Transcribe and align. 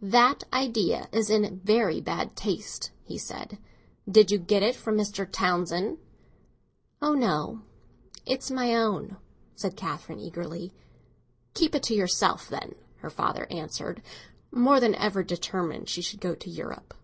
"That 0.00 0.44
idea 0.54 1.06
is 1.12 1.28
in 1.28 1.60
very 1.62 2.00
bad 2.00 2.34
taste," 2.34 2.92
he 3.02 3.18
said. 3.18 3.58
"Did 4.10 4.30
you 4.30 4.38
get 4.38 4.62
it 4.62 4.74
from 4.74 4.96
Mr. 4.96 5.30
Townsend?" 5.30 5.98
"Oh 7.02 7.12
no; 7.12 7.60
it's 8.24 8.50
my 8.50 8.74
own!" 8.74 9.18
said 9.54 9.76
Catherine 9.76 10.18
eagerly. 10.18 10.72
"Keep 11.52 11.74
it 11.74 11.82
to 11.82 11.94
yourself, 11.94 12.48
then," 12.48 12.74
her 13.00 13.10
father 13.10 13.46
answered, 13.50 14.00
more 14.50 14.80
than 14.80 14.94
ever 14.94 15.22
determined 15.22 15.90
she 15.90 16.00
should 16.00 16.22
go 16.22 16.34
to 16.36 16.48
Europe. 16.48 16.94